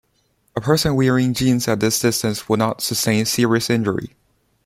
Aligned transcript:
A 0.55 0.61
person 0.61 0.95
wearing 0.95 1.31
jeans 1.35 1.67
at 1.67 1.79
this 1.79 1.99
distance 1.99 2.49
would 2.49 2.57
not 2.57 2.81
sustain 2.81 3.23
serious 3.25 3.69
injury. 3.69 4.15